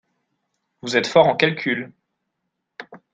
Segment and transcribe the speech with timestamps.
[0.81, 1.91] Vous êtes fort en calcul